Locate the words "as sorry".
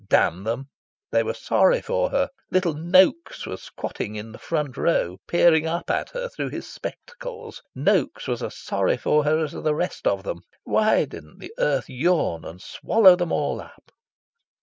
8.41-8.97